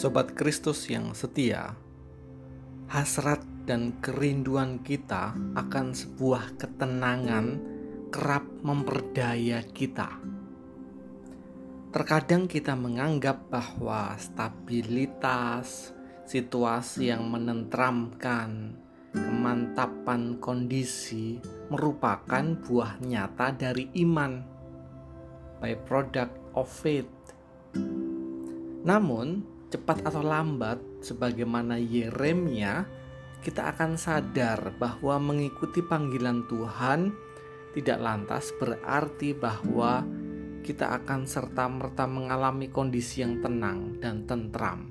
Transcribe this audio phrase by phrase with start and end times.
[0.00, 1.76] Sobat Kristus yang setia,
[2.88, 7.60] hasrat dan kerinduan kita akan sebuah ketenangan
[8.08, 10.08] kerap memperdaya kita.
[11.92, 15.92] Terkadang kita menganggap bahwa stabilitas,
[16.24, 18.80] situasi yang menentramkan,
[19.12, 24.32] kemantapan kondisi merupakan buah nyata dari iman,
[25.60, 27.36] by product of faith.
[28.80, 32.84] Namun, cepat atau lambat, sebagaimana Yeremia,
[33.40, 37.14] kita akan sadar bahwa mengikuti panggilan Tuhan
[37.72, 40.04] tidak lantas berarti bahwa
[40.60, 44.90] kita akan serta-merta mengalami kondisi yang tenang dan tentram.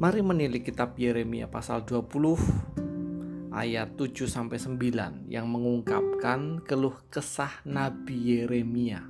[0.00, 8.16] Mari menilik kitab Yeremia pasal 20 ayat 7 sampai 9 yang mengungkapkan keluh kesah Nabi
[8.16, 9.04] Yeremia.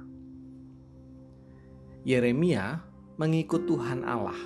[2.03, 2.90] Yeremia
[3.21, 4.41] mengikut Tuhan Allah.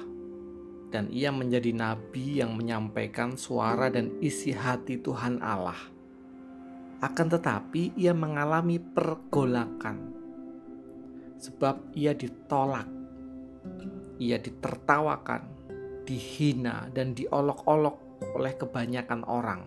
[0.90, 5.78] Dan ia menjadi nabi yang menyampaikan suara dan isi hati Tuhan Allah.
[6.98, 10.10] Akan tetapi ia mengalami pergolakan.
[11.38, 12.90] Sebab ia ditolak,
[14.18, 15.46] ia ditertawakan,
[16.02, 19.62] dihina, dan diolok-olok oleh kebanyakan orang.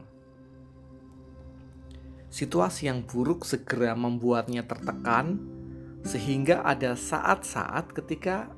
[2.27, 5.39] Situasi yang buruk segera membuatnya tertekan,
[6.03, 8.56] sehingga ada saat-saat ketika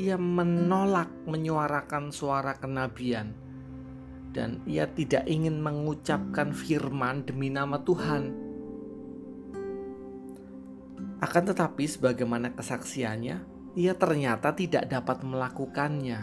[0.00, 3.36] ia menolak menyuarakan suara kenabian
[4.32, 8.32] dan ia tidak ingin mengucapkan firman demi nama Tuhan.
[11.22, 13.36] Akan tetapi, sebagaimana kesaksiannya,
[13.78, 16.20] ia ternyata tidak dapat melakukannya.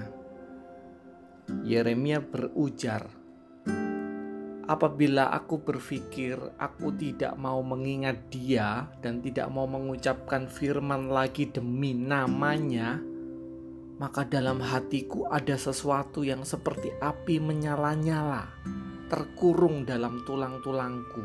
[1.64, 3.08] Yeremia berujar,
[4.68, 11.96] "Apabila aku berpikir aku tidak mau mengingat Dia dan tidak mau mengucapkan firman lagi demi
[11.96, 13.00] namanya,
[14.00, 18.48] maka dalam hatiku ada sesuatu yang seperti api menyala-nyala,
[19.12, 21.24] terkurung dalam tulang-tulangku.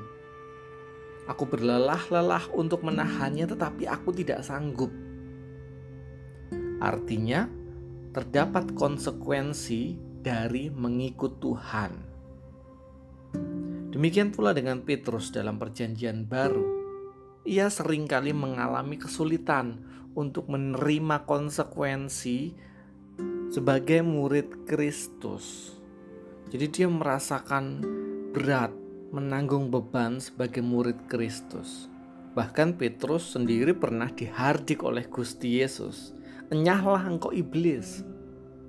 [1.31, 4.91] Aku berlelah-lelah untuk menahannya, tetapi aku tidak sanggup.
[6.83, 7.47] Artinya,
[8.11, 11.93] terdapat konsekuensi dari mengikut Tuhan.
[13.95, 16.74] Demikian pula dengan Petrus dalam Perjanjian Baru.
[17.45, 19.85] Ia sering kali mengalami kesulitan
[20.17, 22.57] untuk menerima konsekuensi
[23.53, 25.77] sebagai murid Kristus.
[26.49, 27.85] Jadi dia merasakan
[28.33, 28.73] berat
[29.13, 31.93] menanggung beban sebagai murid Kristus.
[32.33, 36.17] Bahkan Petrus sendiri pernah dihardik oleh Gusti Yesus.
[36.49, 38.01] Enyahlah engkau iblis.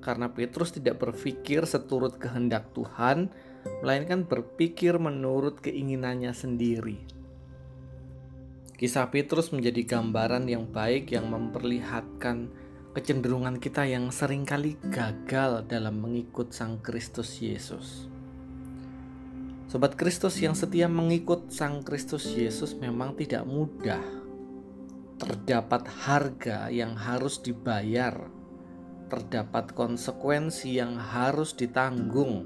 [0.04, 3.32] Karena Petrus tidak berpikir seturut kehendak Tuhan,
[3.80, 7.15] melainkan berpikir menurut keinginannya sendiri.
[8.76, 12.52] Kisah Petrus menjadi gambaran yang baik yang memperlihatkan
[12.92, 18.12] kecenderungan kita yang sering kali gagal dalam mengikut Sang Kristus Yesus.
[19.72, 24.04] Sobat Kristus yang setia mengikut Sang Kristus Yesus memang tidak mudah.
[25.24, 28.28] Terdapat harga yang harus dibayar,
[29.08, 32.44] terdapat konsekuensi yang harus ditanggung.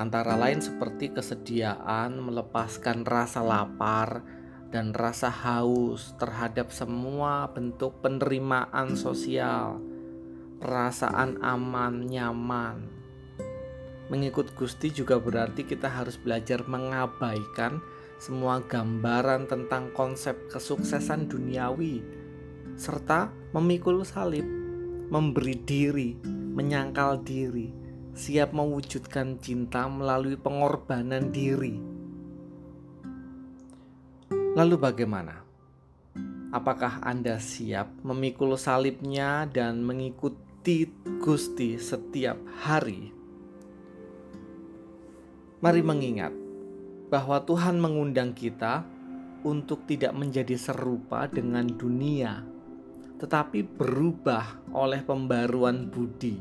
[0.00, 4.37] Antara lain seperti kesediaan melepaskan rasa lapar,
[4.68, 9.80] dan rasa haus terhadap semua bentuk penerimaan sosial,
[10.60, 12.84] perasaan aman, nyaman.
[14.12, 17.80] Mengikut Gusti juga berarti kita harus belajar mengabaikan
[18.20, 22.04] semua gambaran tentang konsep kesuksesan duniawi,
[22.76, 24.44] serta memikul salib,
[25.08, 27.72] memberi diri, menyangkal diri,
[28.12, 31.97] siap mewujudkan cinta melalui pengorbanan diri
[34.58, 35.38] Lalu bagaimana?
[36.50, 40.90] Apakah Anda siap memikul salibnya dan mengikuti
[41.22, 42.34] Gusti setiap
[42.66, 43.14] hari?
[45.62, 46.34] Mari mengingat
[47.06, 48.82] bahwa Tuhan mengundang kita
[49.46, 52.42] untuk tidak menjadi serupa dengan dunia,
[53.22, 56.34] tetapi berubah oleh pembaruan budi,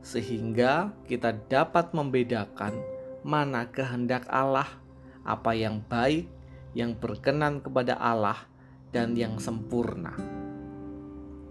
[0.00, 2.72] sehingga kita dapat membedakan
[3.20, 4.72] mana kehendak Allah,
[5.20, 6.33] apa yang baik,
[6.74, 8.50] yang berkenan kepada Allah
[8.90, 10.14] dan yang sempurna.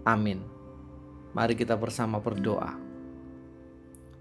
[0.04, 0.44] Amin.
[1.32, 2.76] Mari kita bersama berdoa.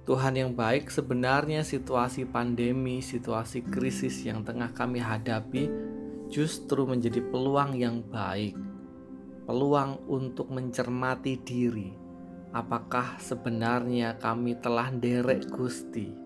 [0.04, 5.72] Tuhan yang baik, sebenarnya situasi pandemi, situasi krisis yang tengah kami hadapi
[6.28, 8.56] justru menjadi peluang yang baik.
[9.48, 11.92] Peluang untuk mencermati diri.
[12.52, 16.23] Apakah sebenarnya kami telah derek Gusti?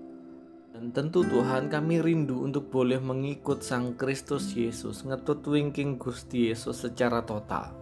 [0.77, 6.85] Dan tentu Tuhan kami rindu untuk boleh mengikut Sang Kristus Yesus, ngetut wingking Gusti Yesus
[6.85, 7.73] secara total.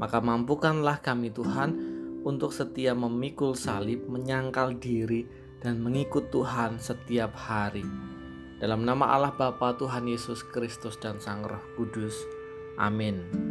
[0.00, 1.76] Maka mampukanlah kami Tuhan
[2.24, 5.28] untuk setia memikul salib, menyangkal diri,
[5.60, 7.84] dan mengikut Tuhan setiap hari.
[8.56, 12.16] Dalam nama Allah Bapa Tuhan Yesus Kristus dan Sang Roh Kudus.
[12.80, 13.49] Amin.